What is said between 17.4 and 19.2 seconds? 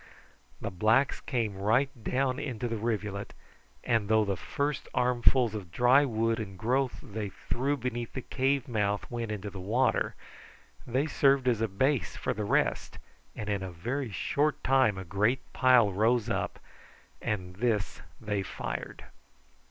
this they fired.